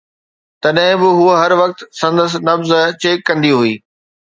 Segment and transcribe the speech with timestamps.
[0.61, 2.69] تڏهن به هوءَ هر وقت سندس نبض
[3.01, 3.73] چيڪ ڪندي هئي